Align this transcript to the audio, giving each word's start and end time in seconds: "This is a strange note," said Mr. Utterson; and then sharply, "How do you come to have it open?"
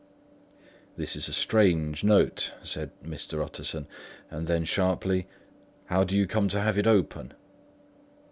"This 0.97 1.15
is 1.15 1.27
a 1.27 1.31
strange 1.31 2.03
note," 2.03 2.55
said 2.63 2.89
Mr. 3.05 3.39
Utterson; 3.45 3.85
and 4.31 4.47
then 4.47 4.65
sharply, 4.65 5.27
"How 5.85 6.03
do 6.03 6.17
you 6.17 6.25
come 6.25 6.47
to 6.47 6.59
have 6.59 6.75
it 6.79 6.87
open?" 6.87 7.35